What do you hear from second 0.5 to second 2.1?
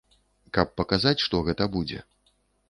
Каб паказаць, што гэта будзе.